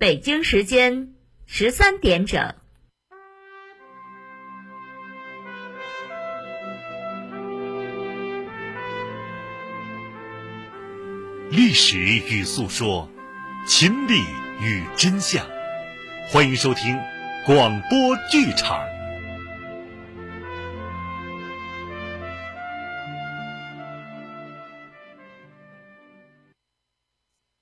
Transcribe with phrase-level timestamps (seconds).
[0.00, 1.12] 北京时间
[1.44, 2.54] 十三点整。
[11.50, 13.10] 历史与诉说，
[13.66, 14.22] 情理
[14.62, 15.46] 与真相。
[16.30, 16.98] 欢迎收听
[17.44, 18.78] 广播剧场。《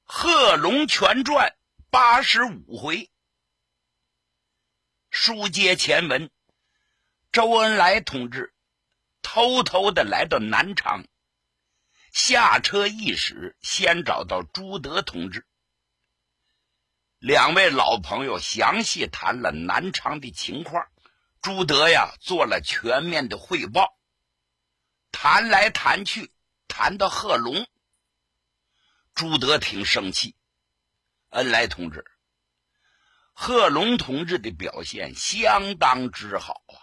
[0.04, 1.48] 贺龙全传》
[1.90, 3.10] 八十五回，
[5.08, 6.30] 书接前文，
[7.32, 8.52] 周恩来同志
[9.22, 11.06] 偷偷的来到南昌。
[12.12, 15.46] 下车一使，先找到朱德同志。
[17.18, 20.86] 两位老朋友详细谈了南昌的情况，
[21.40, 23.98] 朱德呀做了全面的汇报。
[25.10, 26.30] 谈来谈去，
[26.68, 27.66] 谈到贺龙，
[29.14, 30.34] 朱德挺生气。
[31.30, 32.04] 恩来同志，
[33.32, 36.76] 贺龙同志的表现相当之好啊，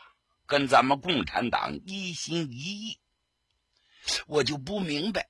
[0.46, 3.00] 跟咱们共产党一心一意。
[4.28, 5.30] 我就不明白，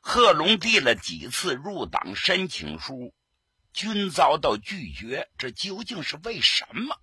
[0.00, 3.14] 贺龙递了几次入党申请书，
[3.72, 7.00] 均遭到拒绝，这究竟是为什么？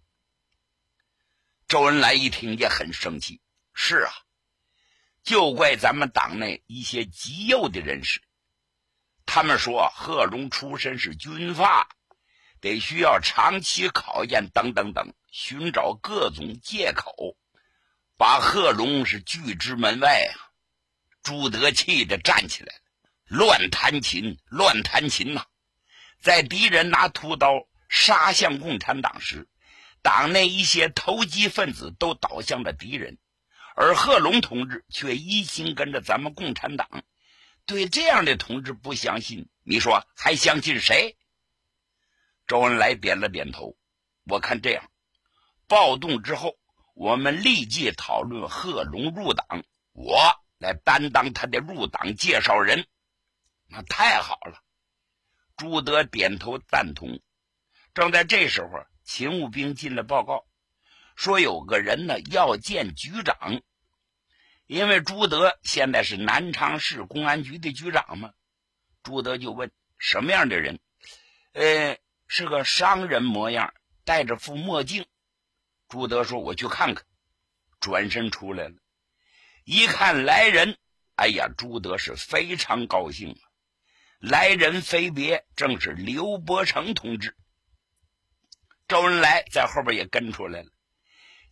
[1.67, 3.41] 周恩来一听也很生气。
[3.73, 4.13] 是啊，
[5.23, 8.21] 就怪咱们党内一些极右的人士，
[9.25, 11.89] 他们说贺龙出身是军阀，
[12.61, 17.35] 得需要长期考验等等等，寻找各种借口，
[18.17, 20.33] 把贺龙是拒之门外啊。
[21.21, 22.81] 朱德气的站起来了，
[23.25, 25.43] 乱弹琴，乱弹琴呐！
[26.21, 29.47] 在敌人拿屠刀杀向共产党时，
[30.01, 33.17] 党内一些投机分子都倒向了敌人，
[33.75, 36.87] 而贺龙同志却一心跟着咱们共产党。
[37.66, 41.17] 对这样的同志不相信，你说还相信谁？
[42.47, 43.75] 周恩来点了点头。
[44.25, 44.89] 我看这样，
[45.67, 46.57] 暴动之后，
[46.94, 49.63] 我们立即讨论贺龙入党。
[49.91, 50.17] 我。
[50.57, 52.88] 来担当他的入党介绍人，
[53.68, 54.63] 那太好了。
[55.57, 57.19] 朱德点头赞同。
[57.94, 58.69] 正在这时候，
[59.03, 60.47] 勤务兵进来报告，
[61.18, 63.62] 说有个人呢要见局长。
[64.67, 68.33] 因为朱德现在是南昌市公安局的局长嘛，
[69.03, 70.79] 朱德就问什么样的人？
[71.53, 75.05] 呃，是个商人模样，戴着副墨镜。
[75.87, 77.05] 朱德说：“我去看看。”
[77.79, 78.75] 转身出来了。
[79.63, 80.77] 一看来人，
[81.15, 83.41] 哎呀，朱德是非常高兴啊！
[84.19, 87.35] 来人非别，正是刘伯承同志。
[88.87, 90.69] 周恩来在后边也跟出来了，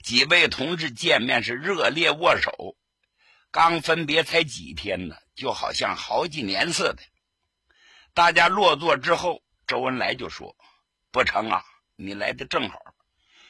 [0.04, 2.76] 几位同志见面是热烈握手，
[3.54, 7.04] 刚分别才几天呢，就好像好几年似的。
[8.16, 10.58] 大家落座之后，周恩来就说
[11.14, 11.64] ：“不成啊，
[11.96, 12.80] 你来的正好，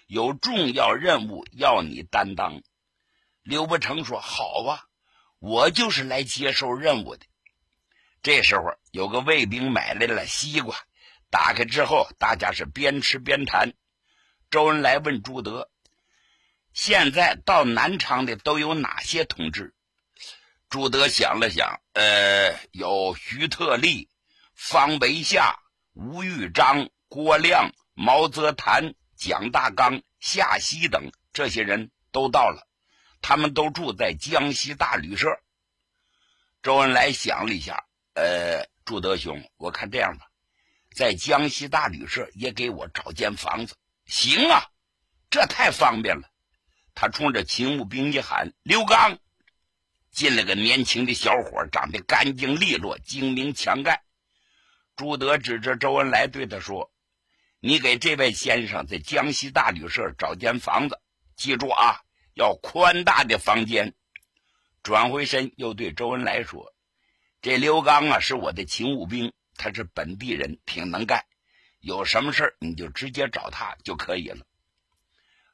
[0.07, 2.61] 有重要任务要你担当。”
[3.43, 4.83] 刘伯承说：“好啊，
[5.39, 7.25] 我就是来接受任务的。”
[8.21, 10.75] 这时候，有个卫兵买来了西瓜，
[11.29, 13.71] 打开之后，大家是边吃边谈。
[14.51, 15.69] 周恩来问朱德
[16.75, 19.72] ：“现在到南昌的都有哪些同志？”
[20.73, 24.09] 朱德想了想：“呃，有徐特立、
[24.55, 25.55] 方维夏、
[25.93, 32.67] 吴玉章、郭亮、毛泽谈、蒋大刚、夏曦等这些人都到了。”
[33.21, 35.39] 他们都住在江西大旅社。
[36.63, 37.85] 周恩来想了一下，
[38.15, 40.25] 呃，朱德兄，我看这样吧，
[40.95, 43.75] 在江西大旅社也给我找间房子。
[44.07, 44.65] 行啊，
[45.29, 46.27] 这太方便了。
[46.95, 49.19] 他冲着勤务兵一喊：“刘刚！”
[50.13, 53.99] 进来个年轻的小伙，长得干净利落，精明强干。
[54.95, 56.93] 朱德指着周恩来对他说
[57.59, 61.01] ：“你给这位先生在江西大旅社找间房子，
[61.35, 61.99] 记住啊。”
[62.35, 63.93] 要宽大的房间，
[64.81, 66.73] 转回身又对周恩来说
[67.43, 71.25] ：“这刘刚啊，是我的勤务兵，他是本地人，挺能干。
[71.79, 74.43] 有什么事你就直接找他就可以了。”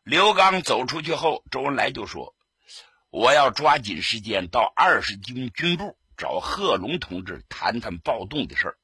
[0.04, 2.34] 刘刚走出去后，周恩来就说
[3.10, 8.78] ：“我要抓紧时间到二十军军部找贺龙同志谈谈暴动的事儿。”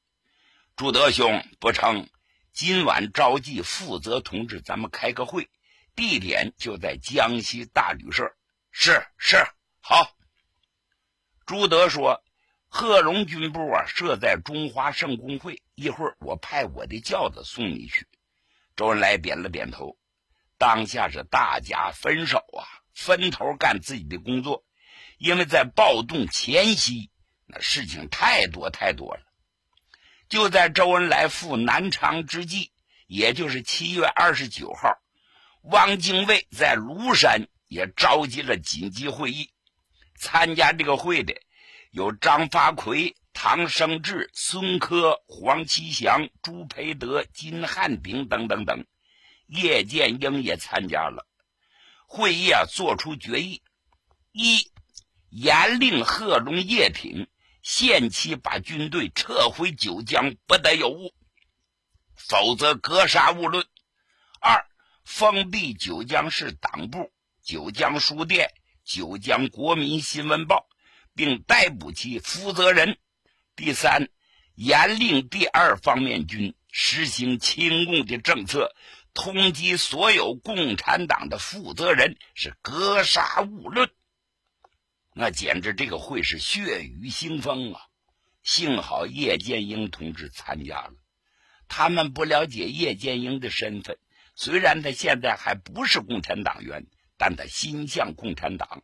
[0.76, 2.08] 朱德兄不成，
[2.52, 5.48] 今晚召集负责同志，咱们开个会。
[5.94, 8.36] 地点就在江西大旅社，
[8.70, 9.38] 是是
[9.80, 10.14] 好。
[11.46, 12.22] 朱德说
[12.68, 18.06] ：“贺龙军部啊，设在中华圣公会，一会儿我派我的轿子送你去。”
[18.76, 19.96] 周恩来点了点头。
[20.58, 24.64] 当下是大家分手啊，分头干自己的工作，
[25.18, 27.10] 因为在暴动前夕，
[27.46, 29.20] 那事情太多太多了。
[30.28, 32.72] 就在周恩来赴南昌之际。
[33.08, 34.98] 也就是七月二十九号，
[35.62, 39.48] 汪精卫在庐山也召集了紧急会议。
[40.18, 41.32] 参加这个会的
[41.92, 48.84] 有张发奎、唐生智、孙科、黄其祥、朱培德、金汉平等等等。
[49.46, 51.28] 叶剑英也参加了
[52.06, 53.60] 会议啊，作出决议：
[54.32, 54.70] 一，
[55.28, 57.28] 严令贺龙、叶挺
[57.62, 61.12] 限期把军队撤回九江，不得有误。
[62.14, 63.66] 否则格杀勿论。
[64.40, 64.66] 二，
[65.04, 67.12] 封闭九江市党部、
[67.42, 68.54] 九江书店、
[68.84, 70.66] 九江国民新闻报，
[71.14, 72.98] 并逮捕其负责人。
[73.56, 74.08] 第三，
[74.54, 78.74] 严令第二方面军实行清共的政策，
[79.16, 83.90] 通缉所有共产党的负责人，是格杀勿论。
[85.14, 87.80] 那简直这个会是血雨腥风啊！
[88.42, 90.92] 幸好叶剑英同志参加了。
[91.66, 93.98] 他们不了解叶剑英的身份，
[94.34, 96.86] 虽然他现在还不是共产党员，
[97.16, 98.82] 但他心向共产党，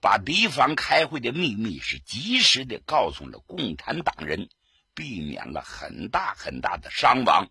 [0.00, 4.48] 把敌方开会的秘密是及时的告诉了共产党人，
[4.92, 7.48] 避免了很大很大的伤亡。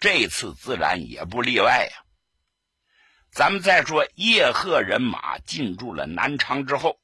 [0.00, 2.04] 这次自然也不例外呀。
[3.30, 6.98] 咱们再说叶赫人马进驻了南昌之后，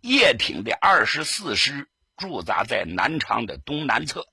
[0.00, 4.26] 叶挺的二十四师驻扎在南昌的东南侧。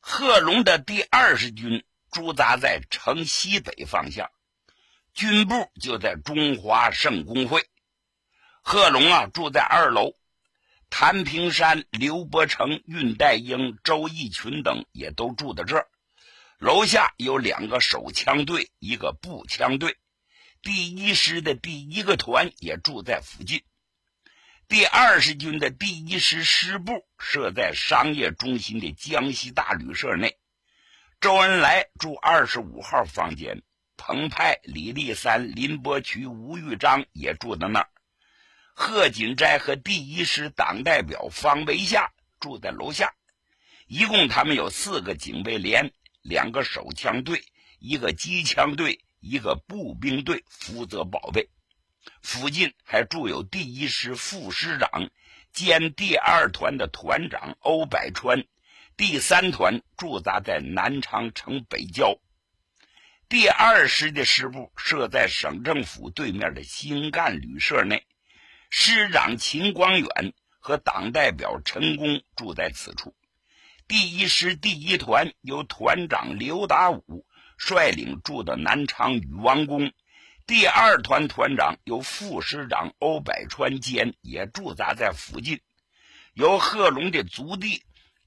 [0.00, 4.30] 贺龙的第二十军驻扎在城西北方向，
[5.14, 7.68] 军部就在中华圣公会。
[8.62, 10.14] 贺龙啊，住在二楼。
[10.90, 15.88] 谭平山、刘伯承、恽代英、周逸群等也都住在这儿。
[16.58, 19.98] 楼下有两个手枪队，一个步枪队。
[20.62, 23.62] 第一师的第一个团也住在附近。
[24.66, 30.38] 第二十军的第一师师部设在商业中心的江西大旅社内，
[31.20, 33.62] 周恩来住二十五号房间，
[33.98, 37.88] 彭湃、李立三、林伯渠、吴玉章也住在那儿。
[38.74, 43.14] 贺锦斋和第一师党代表方维夏住在楼下，
[43.86, 45.92] 一共他们有四个警卫连，
[46.28, 47.42] 两个手枪队，
[47.78, 51.48] 一个机枪队，一个步兵队负责保卫。
[52.22, 55.10] 附近还驻有第一师副师长
[55.52, 58.44] 兼第二团的团长欧百川，
[58.96, 62.18] 第三团驻扎在南昌城北郊，
[63.28, 68.04] 第二师的师部设在省政府对面的新干旅社内，
[68.70, 73.14] 师长秦光远和党代表陈功住在此处。
[73.88, 77.24] 第一师第一团由团长刘达武
[77.56, 79.92] 率领，住到南昌禹王宫。
[80.44, 85.60] 第二团团长由副师长欧百川兼，也驻扎在附近。
[86.34, 87.84] 由贺龙的族弟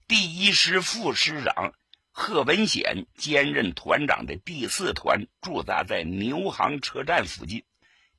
[0.07, 1.73] 第一师副师长
[2.09, 7.65] 贺文显兼任团长的第四团驻扎在牛行车站附近，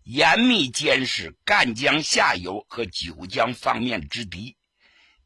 [0.03, 4.59] 严密监视赣江下游和九江方面之敌。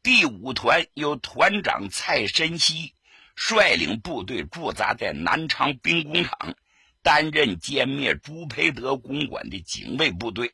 [0.05, 2.93] 第五团由团长蔡申熙
[3.35, 6.55] 率领部队驻扎在南昌兵工厂。
[7.01, 10.53] 担任歼灭朱培德公馆的警卫部队，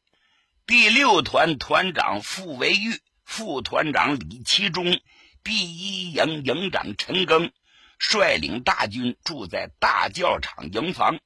[0.65, 5.01] 第六团团长傅维玉、副团长李其忠、
[5.43, 7.51] 第一营营长陈庚
[7.99, 11.19] 率领大军住在大教场营房，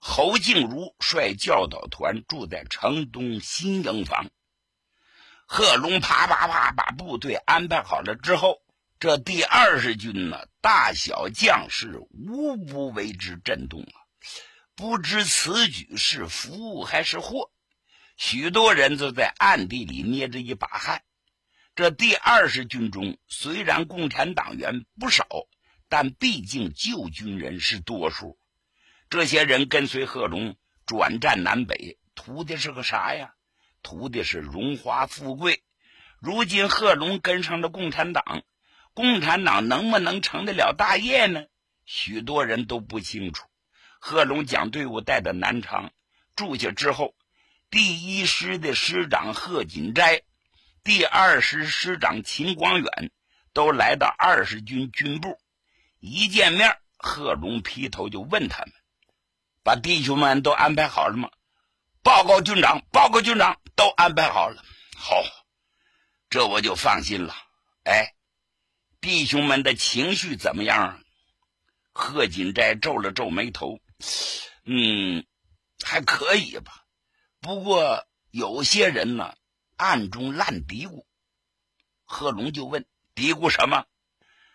[0.00, 4.28] 侯静茹率教导团住在城东新营房。
[5.50, 8.60] 贺龙啪啪啪把部队安排好了之后，
[9.00, 13.96] 这第二十军呢，大小将士无不为之震动啊！
[14.76, 17.50] 不知此举是福还是祸，
[18.18, 21.02] 许多人都在暗地里捏着一把汗。
[21.74, 25.26] 这第二十军中虽然共产党员不少，
[25.88, 28.38] 但毕竟旧军人是多数。
[29.08, 33.32] 这些人跟随贺龙转战南北，图的是个啥呀？
[33.82, 35.62] 图的是荣华富贵。
[36.18, 38.42] 如今贺龙跟上了共产党，
[38.92, 41.44] 共产党能不能成得了大业呢？
[41.84, 43.46] 许多人都不清楚。
[44.00, 45.92] 贺龙将队伍带到南昌，
[46.36, 47.14] 住下之后，
[47.70, 50.22] 第一师的师长贺锦斋、
[50.82, 53.10] 第二师师长秦光远
[53.52, 55.38] 都来到二十军军部。
[56.00, 58.72] 一见面，贺龙劈头就问他们
[59.62, 61.30] ：“把弟兄们都安排好了吗
[62.08, 64.64] ？”“报告军长，报告军长，都安排好了。
[64.96, 65.22] ”“好，
[66.30, 67.36] 这我就放心了。
[67.84, 68.14] ”“哎，
[68.98, 71.04] 弟兄们的情绪怎么样？”
[71.92, 73.78] 贺锦斋皱了皱眉头。
[74.64, 75.26] 嗯，
[75.84, 76.86] 还可以吧。
[77.42, 79.34] 不过有些人呢，
[79.76, 81.04] 暗中烂嘀咕。
[82.06, 83.84] 贺龙就问：“嘀咕什么？”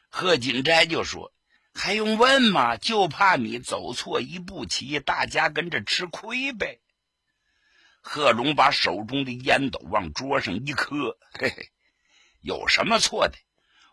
[0.10, 1.32] 贺锦斋就说
[1.72, 2.78] ：“还用问吗？
[2.78, 6.80] 就怕你走错一步棋，大家跟着吃亏呗。
[8.06, 11.72] 贺龙把手中的烟斗往桌上一磕，嘿嘿，
[12.42, 13.38] 有什么错的？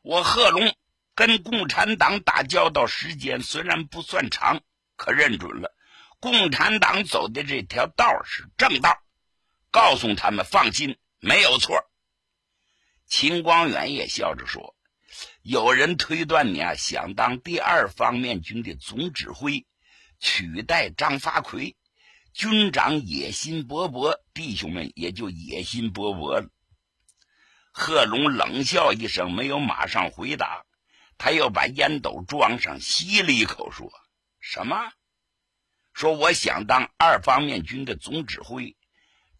[0.02, 0.75] 我贺龙
[1.14, 4.61] 跟共产党打交道时间虽然不算长，
[4.97, 5.73] 可认准了
[6.19, 9.00] 共产党走的这条道是正道，
[9.71, 11.88] 告诉他们放心，没有错。
[13.07, 14.75] 秦光远也笑着说
[15.43, 19.67] ：“有人推断你啊，想当第二方面军的总指挥，
[20.19, 21.76] 取代张发奎。
[22.33, 26.51] 军长野心勃勃，弟兄们也就野心勃勃了。”
[27.73, 30.65] 贺龙冷笑一声，没有马上回答，
[31.19, 33.91] 他又把烟斗装上，吸了一口，说
[34.41, 34.93] ：“什么？
[35.93, 38.77] 说我想当二方面军的总指挥，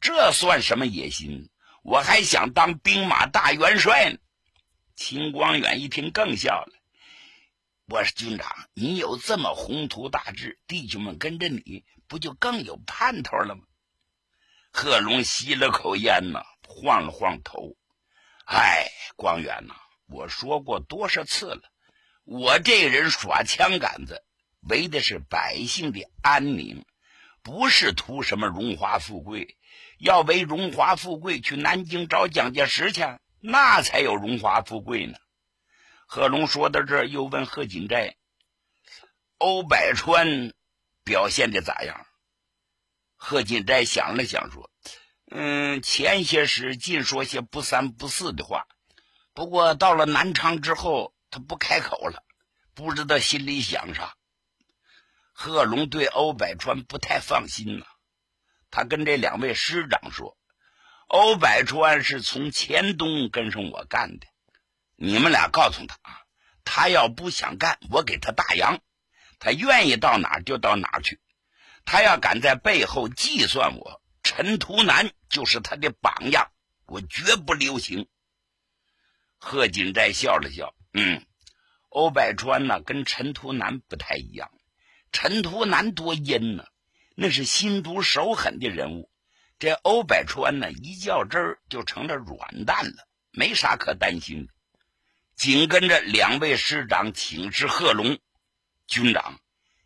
[0.01, 1.49] 这算什么野心？”
[1.83, 4.19] 我还想当兵马大元帅呢。
[4.97, 6.73] 秦光远一听更笑了。
[7.87, 13.63] 我说军长，你有这么宏图大志，弟兄们跟着你，不就更有盼头了吗？
[14.73, 17.77] 贺龙吸了口烟呢，晃了晃头。
[18.45, 19.77] 哎，光远呐，
[20.09, 21.63] 我说过多少次了，
[22.25, 24.25] 我这人耍枪杆子，
[24.69, 26.85] 为的是百姓的安宁，
[27.45, 29.57] 不是图什么荣华富贵。
[29.97, 33.03] 要为荣华富贵，去南京找蒋介石去，
[33.39, 35.17] 那才有荣华富贵呢。
[36.07, 38.17] 贺龙说到这儿，又问贺锦斋
[39.39, 40.53] ：“欧百川
[41.11, 42.07] 表现的咋样？”
[43.19, 44.71] 贺锦斋想了想，说
[45.29, 48.69] ：“嗯，前些时尽说些不三不四的话，
[49.35, 52.23] 不过到了南昌之后，他不开口了，
[52.75, 54.15] 不知道心里想啥。”
[55.35, 57.87] 贺龙对欧百川不太放心呐。
[58.71, 60.39] 他跟这两位师长说
[61.09, 64.27] ：“欧百川是从黔东跟上我干的，
[64.95, 66.21] 你们俩告诉他啊，
[66.63, 68.79] 他要不想干，我给他大洋，
[69.41, 71.19] 他愿意到哪就到哪去。
[71.85, 76.53] 他要敢在背后计算我，陈图南就是他的榜样，
[76.87, 78.07] 我绝不留情。”
[79.37, 81.27] 贺锦斋笑了笑：“嗯，
[81.89, 84.53] 欧百川呢，跟陈图南不太一样，
[85.11, 86.65] 陈图南多阴呢。”
[87.17, 89.11] 那是心毒手狠的人物，
[89.59, 94.53] 这欧百川呢，一较真儿就成了软蛋了，没啥可担心的。
[95.35, 98.19] 紧跟着两位师长请示贺龙
[98.91, 99.39] 军长，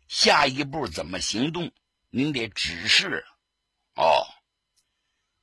[0.07, 1.71] 下一步怎么行动？
[2.09, 3.23] 您得指示。
[3.93, 4.25] 哦，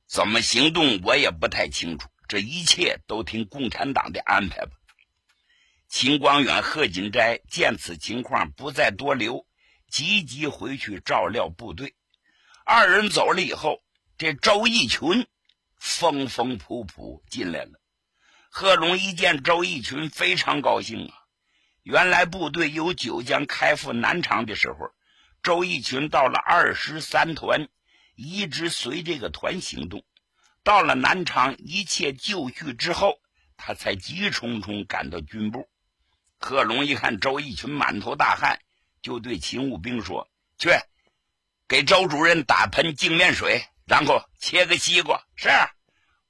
[0.05, 4.71] 怎么行动我也不太清楚，这一切都听共产党的安排吧。
[5.87, 9.47] 秦光远、贺锦斋见此情况，不再多留。
[9.89, 11.95] 急急回去照料部队。
[12.65, 13.81] 二人走了以后，
[14.17, 15.25] 这周义群
[15.77, 17.79] 风风仆仆进来了。
[18.49, 21.22] 贺龙一见周义群，非常高兴啊！
[21.83, 24.91] 原来部队由九江开赴南昌的时候，
[25.43, 27.67] 周义群到了二十三团，
[28.15, 30.03] 一直随这个团行动。
[30.63, 33.19] 到了南昌，一切就绪之后，
[33.57, 35.69] 他才急匆匆赶到军部。
[36.39, 38.59] 贺龙一看周义群满头大汗。
[39.01, 40.69] 就对勤务兵说：“去，
[41.67, 45.49] 给周主任打盆净面水，然后切个西瓜。”是。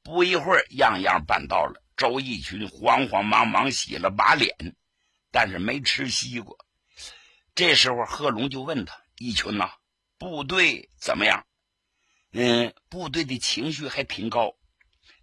[0.01, 1.83] 不一会儿，样样办到了。
[1.95, 4.75] 周义群慌慌忙忙洗了把脸，
[5.34, 6.56] 但是没吃西瓜。
[7.56, 9.72] 这时候，贺龙就问他：“义群呐，
[10.20, 11.46] 部队怎么样
[12.32, 14.56] ？”“嗯，部队的情绪还挺高，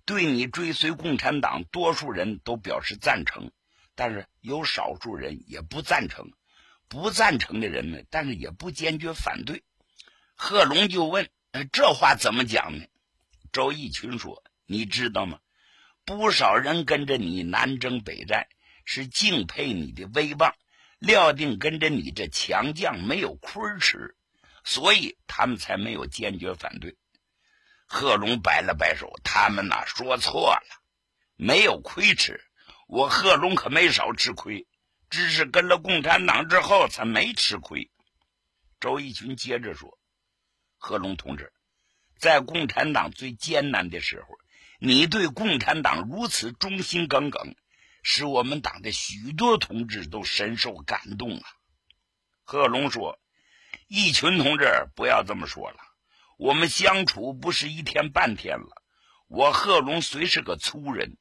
[0.05, 3.52] 对你追随共产党，多数人都表示赞成，
[3.95, 6.31] 但是有少数人也不赞成。”
[6.88, 9.62] 不赞成的人呢，但是也不坚决反对。
[10.35, 11.31] 贺龙就问
[11.71, 12.85] ：“这话怎么讲呢？”
[13.52, 15.38] 周义群说：“你知道吗？
[16.05, 18.49] 不少人跟着你南征北战，
[18.92, 20.52] 是敬佩你的威望，
[20.99, 24.16] 料定跟着你这强将没有亏吃，
[24.64, 26.97] 所以他们才没有坚决反对。”
[27.87, 30.62] 贺龙摆了摆手：“他们呐，说错了，
[31.37, 32.42] 没有亏吃，
[32.88, 34.66] 我贺龙可没少吃亏。”
[35.09, 37.92] 只是跟了共产党之后，才没吃亏。
[38.80, 39.99] 周逸群接着说
[40.78, 41.52] ：“贺龙同志，
[42.18, 44.28] 在共产党最艰难的时候，
[44.80, 47.54] 你对共产党如此忠心耿耿，
[48.02, 51.42] 使我们党的许多同志都深受感动啊。”
[52.45, 53.21] 贺龙说
[53.88, 55.78] ：“一群同志，不要这么说了。
[56.38, 58.83] 我们相处不是一天半天了。
[59.28, 61.16] 我贺龙虽是个粗人，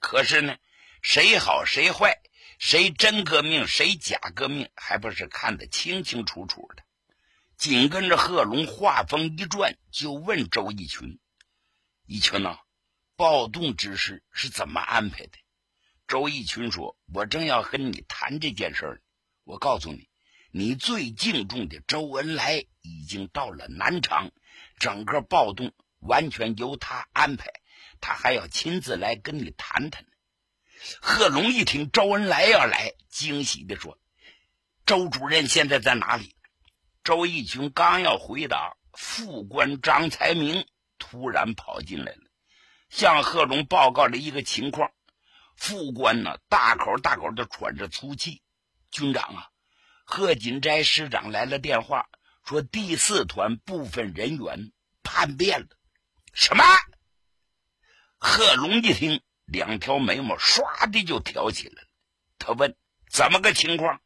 [0.00, 0.56] 可是呢，
[1.02, 2.18] 谁好谁坏。”
[2.58, 6.84] 谁真革命，谁假革命，还不是看得清清楚楚的。
[7.56, 11.18] 紧跟着贺龙话锋一转，就问周义群
[12.06, 12.60] ：“义群呐，
[13.16, 15.32] 暴动之事是怎么安排的？”
[16.12, 19.02] 周义群说：“我正要和你谈这件事儿，
[19.44, 20.10] 我告诉你，
[20.50, 24.30] 你最敬重的周恩来已经到了南昌，
[24.78, 27.50] 整个暴动完全由他安排，
[27.98, 30.04] 他还要亲自来跟你谈谈。
[31.00, 33.98] 贺龙一听周恩来要来，惊喜地说
[34.84, 36.36] ：“周主任现在在哪里？”
[37.04, 40.66] 周义群刚要回答，副官张才明
[40.98, 42.30] 突然跑进来了，
[42.90, 44.92] 向贺龙报告了一个情况。
[45.56, 48.42] 副官呢，大口大口的喘着粗气
[48.90, 49.48] ：“军长啊，
[50.04, 52.08] 贺锦斋师长来了电话，
[52.44, 55.66] 说第四团部分人员叛变了。”
[56.34, 56.64] 什么？
[58.18, 61.88] 贺龙一听，两条眉毛唰的就挑起来了。
[62.38, 62.76] 他问
[63.10, 64.00] ：“怎么个情况？”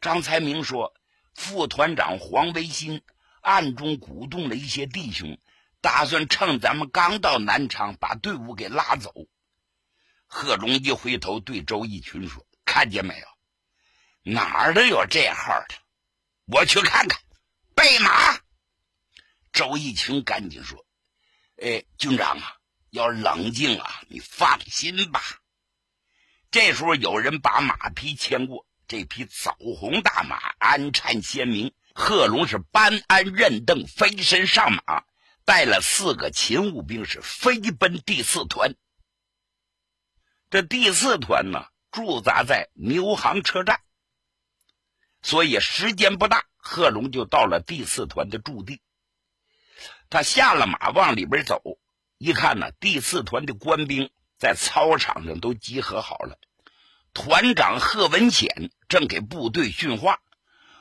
[0.00, 0.94] 张才明说。
[1.38, 3.02] 副团长黄维新
[3.42, 5.38] 暗中鼓动了一些弟兄，
[5.82, 9.12] 打算趁咱们刚到南昌把队伍给拉走。
[10.26, 13.26] 贺龙一回头对周义群说：“看见没有？
[14.22, 15.74] 哪儿都有这号的，
[16.46, 17.20] 我去看看。”
[17.74, 18.38] 备马。
[19.52, 20.84] 周义群赶紧说
[21.62, 22.56] ：“哎，军长啊，
[22.90, 25.22] 要冷静啊，你放心吧。”
[26.50, 28.66] 这时候有人把马匹牵过。
[28.88, 35.02] 这匹枣红大马安颤鲜明，贺龙是班安任凳飞身上马，
[35.44, 38.76] 带了四个勤务兵是飞奔第四团。
[40.48, 43.80] 这第四团呢，驻扎在牛行车站，
[45.20, 48.80] 所以时间不大，贺龙就到了第四团的驻地。
[50.08, 51.60] 他下了马，往里边走，
[52.16, 56.38] 一看呢，第四团的官兵在操场上都集合好了。
[57.12, 60.20] 团长贺文显正给部队训话，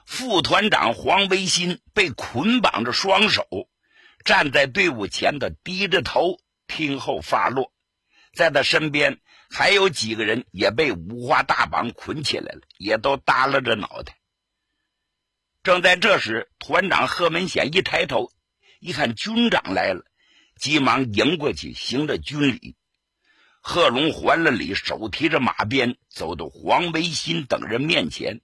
[0.05, 3.48] 副团长黄维新被捆绑着双手，
[4.24, 7.72] 站在队伍前的低着头听候发落。
[8.34, 14.17] 在他身边还有几个人也被五花大绑捆起来了，也都耷拉着脑袋。
[15.63, 18.32] 正在这时，团长贺文显一抬头，
[18.80, 20.06] 一看军长来了，
[20.60, 22.76] 急忙迎过去行了军礼。
[23.62, 28.41] 贺龙还了礼，手提着马鞭，走到黄维新等人面前，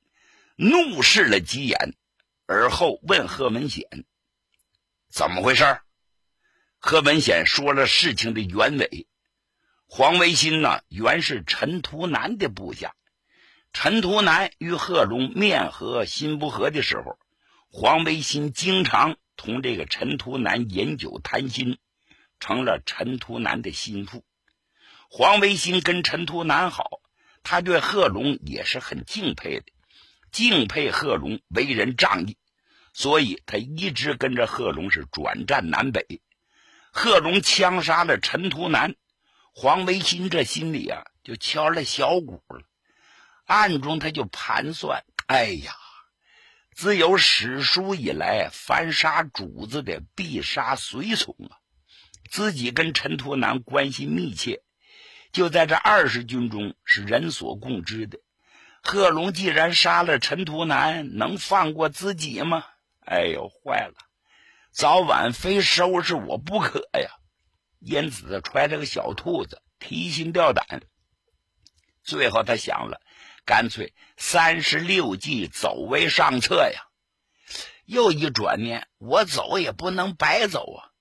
[0.56, 1.96] 怒视了几眼，
[2.48, 3.86] 而后问贺文显
[5.14, 5.82] ：“怎么回事？”
[6.80, 9.08] 贺文显说了事情的原委。
[9.94, 12.96] 黄维新呢，原是陈图南的部下。
[13.74, 17.20] 陈图南与贺龙面和心不和的时候，
[17.70, 21.78] 黄维新经常同这个陈图南饮酒谈心，
[22.40, 24.24] 成了陈图南的心腹。
[25.10, 27.02] 黄维新跟陈图南好，
[27.44, 29.66] 他对贺龙也是很敬佩的，
[30.32, 32.38] 敬佩贺龙为人仗义，
[32.94, 36.22] 所以他一直跟着贺龙是转战南北。
[36.94, 38.96] 贺龙枪杀了陈图南，
[39.54, 42.62] 黄维新这心里啊就敲了小鼓了，
[43.46, 45.74] 暗中他就盘算：哎呀，
[46.74, 51.60] 自有史书以来，凡杀主子的必杀随从啊，
[52.30, 54.64] 自己跟陈图南关系密切。
[55.34, 58.20] 就在这二十军中是人所共知的。
[58.82, 62.66] 贺龙既然杀了陈图南，能放过自己吗？
[63.06, 63.96] 哎呦，坏了，
[64.72, 67.21] 早晚非收拾我不可呀！
[67.82, 70.84] 因此，揣着个小兔子，提心吊胆。
[72.04, 73.02] 最后，他想了，
[73.44, 76.84] 干脆三十六计，走为上策呀。
[77.86, 80.94] 又一转念，我走也不能白走啊！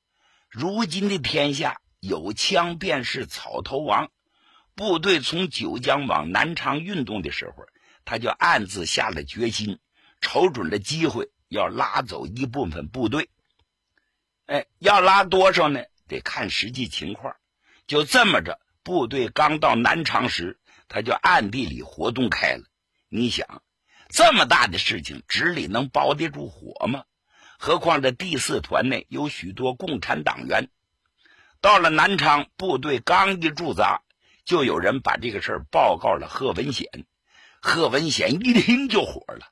[0.49, 4.11] 如今的天下，有枪便是草头王。
[4.75, 7.66] 部队从九江往南昌运动的时候，
[8.07, 9.79] 他就暗自下了决心，
[10.23, 13.29] 瞅准了机会要拉走一部分部队。
[14.47, 15.85] 哎，要拉多少呢？
[16.11, 17.35] 得看实际情况。
[17.87, 22.64] 就这么着，部队刚到南昌时，他就暗地里活动开了。
[23.09, 23.62] 你想，
[24.11, 27.05] 这么大的事情，纸里能包得住火吗？
[27.59, 30.68] 何况这第四团内有许多共产党员。
[31.61, 34.03] 到了南昌，部队刚一驻扎。
[34.46, 36.88] 就有人把这个事儿报告了贺文显，
[37.61, 39.46] 贺文显一听就火了，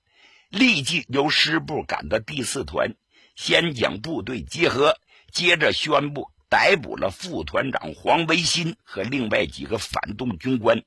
[0.49, 2.97] 立即由师部赶到第四团，
[3.37, 4.99] 先将部队集合，
[5.31, 10.83] 接着宣布逮捕了副团长黄维新和另外几个反动军官。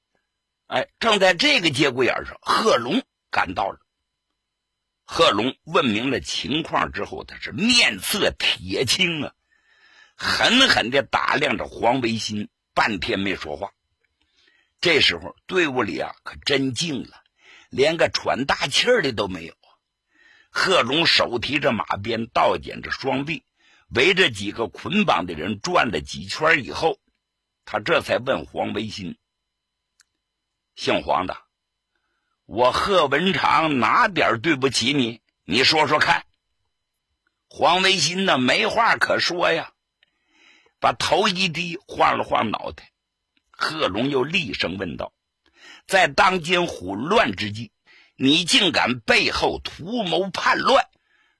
[0.67, 3.79] 哎，正在这个节骨眼上，贺龙赶到了。
[5.03, 9.33] 贺龙问明了情况之后，他是面色铁青啊，
[10.15, 13.71] 狠狠地打量着黄维新，半天没说话。
[14.79, 17.21] 这时候队伍里啊，可真静了，
[17.69, 19.53] 连个喘大气的都没有。
[20.49, 23.43] 贺龙手提着马鞭，倒剪着双臂，
[23.93, 26.97] 围着几个捆绑的人转了几圈以后，
[27.65, 29.17] 他这才问黄维新
[30.75, 31.37] ：“姓黄的，
[32.45, 35.21] 我贺文长哪点对不起你？
[35.43, 36.25] 你说说看。
[37.49, 39.73] 黄维新呢，没话可说呀，
[40.79, 42.91] 把头一低，晃了晃脑袋。
[43.51, 45.11] 贺龙又厉声问道
[45.85, 47.71] ：“在当今混乱之际，
[48.15, 50.87] 你竟敢背后图谋叛乱，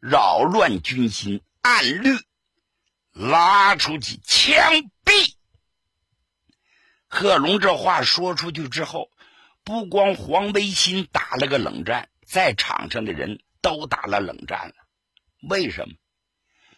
[0.01, 2.19] 扰乱军心，按律
[3.13, 4.55] 拉出去枪
[5.05, 5.35] 毙！”
[7.07, 9.11] 贺龙这话说出去之后，
[9.63, 14.75] 不光黄维新打了个冷战，在场上的人都打了冷战了。
[15.49, 15.95] 为什么？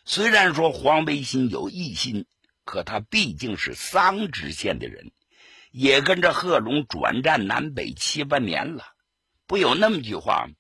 [0.05, 2.25] 虽然说黄维新有异心，
[2.65, 5.11] 可他毕竟是桑植县的人，
[5.71, 8.85] 也跟着贺龙转战南北七八年了。
[9.45, 10.53] 不有那么句话吗？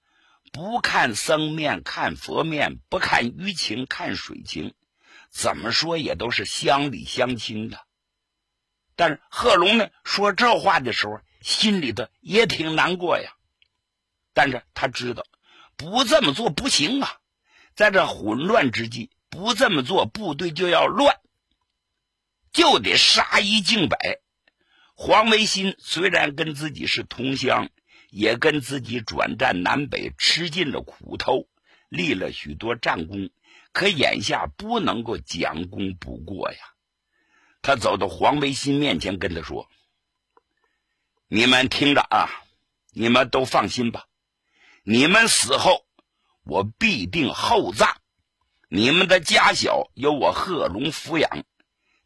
[0.51, 4.75] 不看僧面看佛面，不看鱼情看水情，
[5.33, 7.79] 怎么说也都是乡里乡亲的。
[8.95, 13.33] 但是贺龙呢，说这话的时候，心里头也挺难过呀。
[14.33, 15.25] 但是他知道，
[15.75, 17.17] 不这么做不行啊，
[17.75, 21.19] 在这混乱之际，不这么做，部队就要乱，
[22.51, 24.19] 就得杀一儆百。
[24.95, 27.69] 黄维新虽然跟自己是同乡。
[28.15, 31.47] 也跟自己转战南北，吃尽了苦头，
[31.89, 33.31] 立了许多战功，
[33.73, 36.57] 可眼下不能够将功补过呀。
[37.61, 39.69] 他走到黄维新面前，跟他说
[41.27, 42.29] ：“你们听着啊，
[42.91, 44.05] 你们都放心吧，
[44.83, 45.85] 你们死后，
[46.45, 47.97] 我必定厚葬，
[48.69, 51.43] 你们的家小由我贺龙抚养，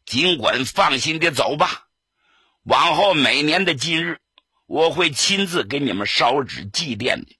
[0.04, 1.88] 尽管放心的走吧。
[2.62, 4.20] 往后每年的今日。”
[4.68, 7.38] 我会亲自给你们烧纸祭奠的。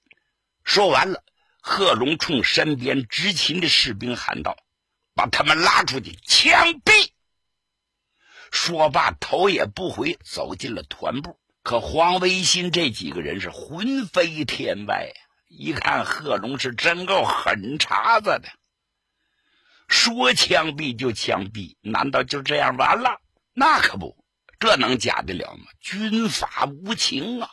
[0.64, 1.22] 说完了，
[1.60, 4.56] 贺龙冲身边执勤的士兵喊道
[5.14, 7.10] ：“把他们拉出去，枪毙！”
[8.50, 11.38] 说罢，头也不回走进了团部。
[11.62, 15.20] 可黄维新这几个人是魂飞天外呀！
[15.48, 18.48] 一看贺龙是真够狠茬子的，
[19.88, 23.20] 说枪毙就枪毙，难道就这样完了？
[23.52, 24.16] 那可不。
[24.60, 25.66] 这能假得了吗？
[25.80, 27.50] 军法无情啊！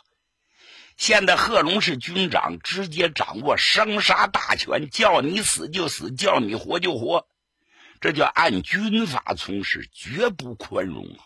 [0.96, 7.28] 现在贺龙是军长，直接掌握生杀大权，叫你死就死，叫你活就活，
[8.00, 11.20] 这叫按军法从事，绝不宽容啊！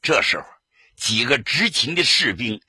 [0.00, 0.46] 这时候，
[0.96, 2.60] 几个执勤的士兵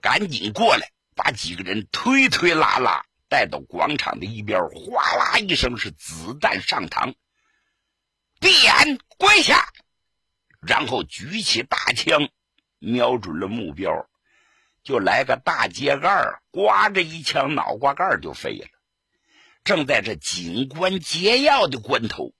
[0.00, 7.14] 赶紧过来，把几个人推推拉拉带到广场的一边，哗啦一声是子弹上膛，
[8.40, 9.68] 闭眼跪下。
[10.60, 12.30] 然后举起大枪，
[12.78, 14.08] 瞄准了目标，
[14.88, 18.68] 就来个大秸秆刮着一枪，脑瓜盖就飞了。
[19.62, 22.32] 正在这紧关节要的关头，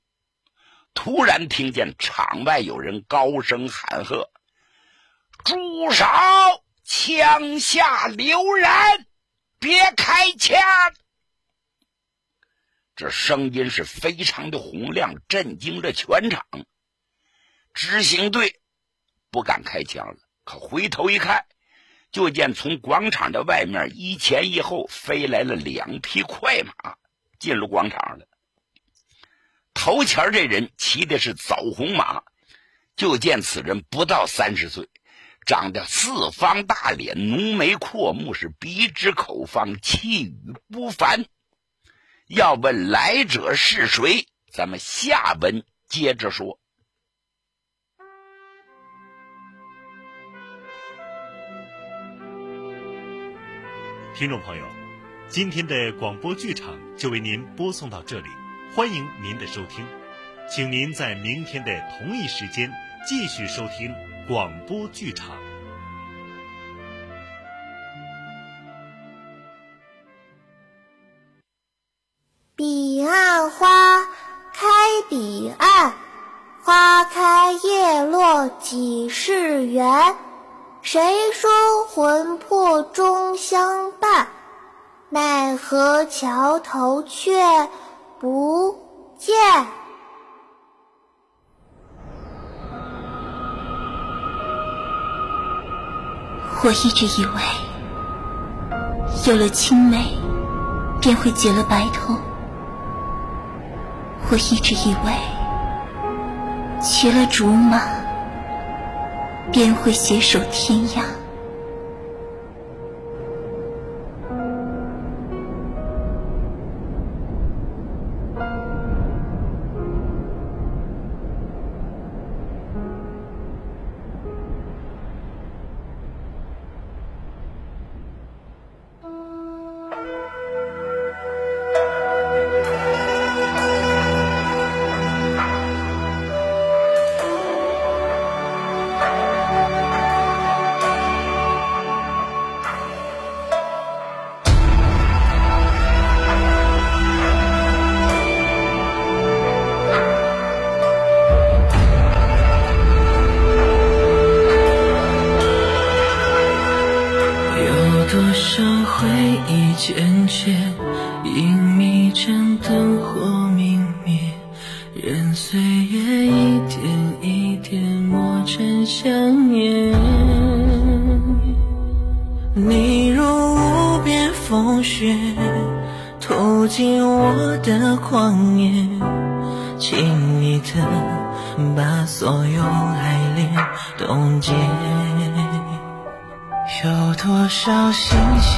[0.95, 4.31] 突然听见场外有人高声喊喝
[5.45, 6.07] ：“住手！
[6.85, 8.71] 枪下留人，
[9.59, 10.59] 别开枪！”
[12.97, 16.47] 这声音是非常的洪亮，震惊了全场。
[17.75, 18.59] 执行队
[19.31, 21.45] 不敢开枪了，可回头一看，
[22.11, 26.97] 就见从广场的外面一前一后飞来了两匹快马，
[27.39, 28.27] 进了广场了。
[29.75, 32.23] 头前这人骑的是枣红马，
[32.97, 34.89] 就见此人不到三十岁，
[35.47, 40.35] 长得四方大脸，浓眉阔目，是鼻直口方，气宇
[40.69, 41.27] 不凡。
[42.27, 46.58] 要问来者是谁，咱们下文接着说。
[54.19, 54.65] 听众朋友，
[55.29, 58.27] 今天的广播剧场就为您播送到这里，
[58.75, 59.87] 欢迎您的收听，
[60.51, 62.69] 请您在明天的同一时间
[63.07, 63.95] 继续收听
[64.27, 65.37] 广播剧场。
[72.57, 74.01] 彼岸花
[74.53, 74.67] 开，
[75.09, 75.95] 彼岸
[76.65, 79.87] 花开叶落几世缘。
[80.91, 81.03] 谁
[81.35, 81.51] 说
[81.87, 84.29] 魂魄终相伴？
[85.11, 87.69] 奈何桥头却
[88.19, 88.75] 不
[89.19, 89.37] 见？
[96.65, 97.33] 我一直以为，
[99.27, 100.17] 有了青梅，
[101.03, 102.15] 便会结了白头。
[104.31, 107.98] 我一直以为，骑了竹马。
[109.51, 111.18] 便会携手天涯。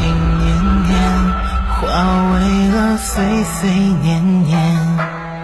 [0.01, 0.49] 心心念
[0.89, 0.91] 念，
[1.77, 1.81] 化
[2.33, 2.35] 为
[2.71, 4.51] 了岁岁年年，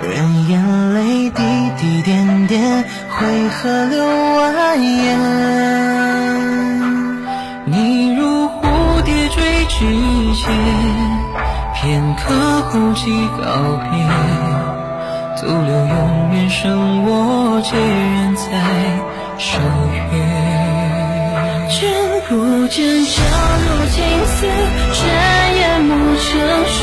[0.00, 0.54] 任眼
[0.94, 1.42] 泪滴
[1.76, 4.78] 滴点点，汇河流蜿蜒。
[7.66, 9.78] 你如蝴蝶追枝
[10.34, 10.48] 节，
[11.74, 12.24] 片刻
[12.72, 13.42] 不及告
[13.90, 13.92] 别，
[15.38, 18.42] 徒留永远剩我结缘在
[19.36, 19.58] 守
[20.14, 22.05] 月。
[22.28, 23.22] 不见，朝
[23.62, 24.46] 如青丝，
[24.94, 25.00] 转
[25.54, 26.26] 眼暮成
[26.66, 26.76] 雪。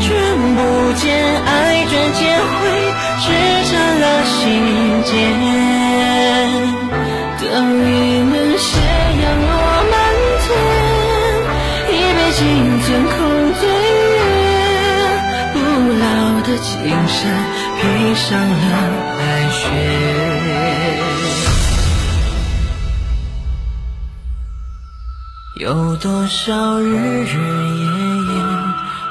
[0.00, 0.08] 君
[0.56, 0.58] 不
[0.94, 1.04] 见，
[1.44, 2.56] 爱转千回，
[3.20, 3.26] 只
[3.68, 4.40] 成了心
[5.04, 5.12] 间。
[7.38, 7.44] 等
[7.84, 7.86] 一
[8.22, 8.66] 轮斜
[9.20, 9.52] 阳落
[9.90, 9.94] 满
[10.40, 10.46] 天，
[11.90, 12.40] 一杯敬
[12.80, 13.12] 尊空
[13.60, 13.62] 对
[14.08, 14.16] 月。
[15.52, 15.56] 不
[16.00, 16.02] 老
[16.46, 16.72] 的青
[17.06, 17.20] 山，
[17.76, 17.82] 披
[18.14, 18.56] 上了
[19.18, 19.62] 白雪。
[25.68, 27.36] 有多少日日
[27.76, 27.88] 夜
[28.32, 28.42] 夜，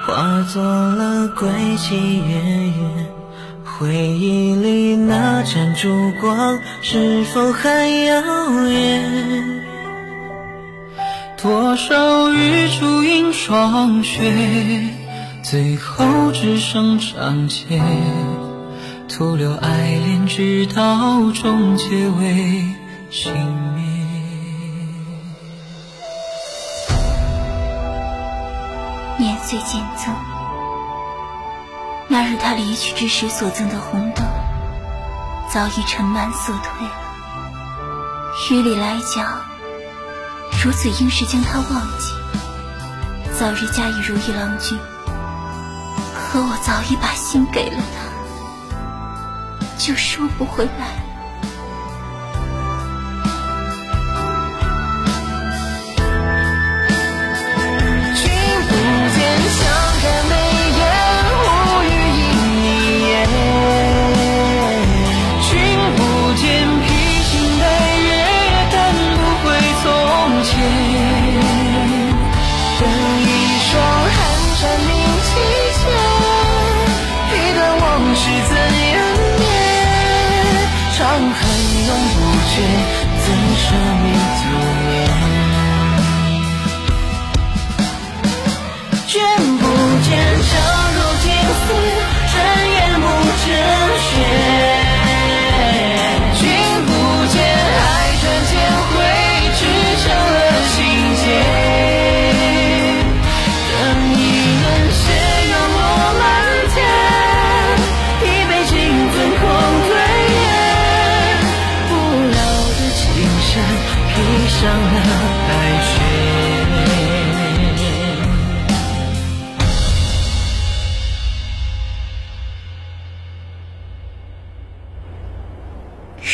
[0.08, 2.74] 化作了归期月月？
[3.64, 5.88] 回忆里那盏烛
[6.20, 8.24] 光，是否还耀
[8.70, 9.04] 眼？
[11.40, 14.34] 多少日烛映霜雪，
[15.44, 17.80] 最后只剩长街，
[19.08, 21.86] 徒留爱恋，直到终结
[22.20, 22.64] 为
[23.12, 23.30] 熄
[29.48, 29.60] 灭。
[29.60, 30.14] 年岁渐增，
[32.10, 34.26] 那日他离去之时所赠的红灯，
[35.50, 36.92] 早已尘满色褪了。
[38.50, 39.42] 于理来讲，
[40.62, 42.14] 如此应是将他忘记，
[43.40, 44.78] 早日嫁与如意郎君。
[46.14, 48.78] 可我早已把心给了他，
[49.78, 50.88] 就收不回来。
[50.88, 51.07] 了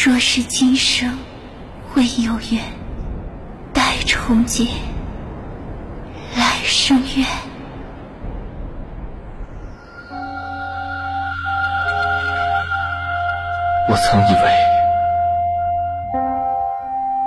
[0.06, 1.18] 若是今生
[1.96, 2.62] 未有缘，
[3.74, 4.66] 待重结，
[6.36, 7.26] 来生愿。
[13.88, 14.52] 我曾以为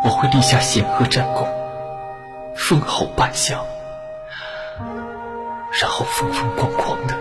[0.04, 1.48] 我会立下显赫战功，
[2.54, 3.58] 封侯拜相，
[5.80, 7.14] 然后风风光光的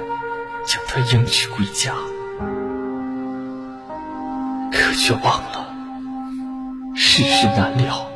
[0.68, 1.94] 将她迎娶归家，
[4.96, 5.68] 却忘了
[6.96, 8.10] 世事难料。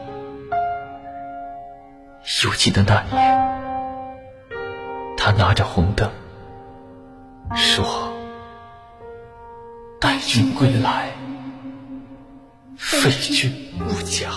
[2.43, 3.17] 犹记得那年，
[5.17, 6.09] 他拿着红灯
[7.55, 8.13] 说
[9.99, 11.11] ：“待君归来，
[12.77, 14.29] 废君无嫁。”